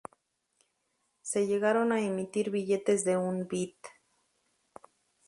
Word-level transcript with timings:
Se 1.21 1.45
llegaron 1.45 1.91
a 1.91 2.01
emitir 2.01 2.49
billetes 2.49 3.05
de 3.05 3.17
un 3.17 3.47
bit. 3.47 3.77